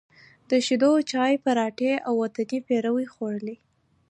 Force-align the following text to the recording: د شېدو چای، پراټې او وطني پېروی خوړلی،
د 0.49 0.51
شېدو 0.65 0.91
چای، 1.11 1.33
پراټې 1.43 1.93
او 2.07 2.13
وطني 2.23 2.59
پېروی 2.67 3.05
خوړلی، 3.13 3.55